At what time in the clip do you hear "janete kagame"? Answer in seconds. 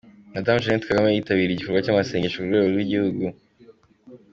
0.63-1.07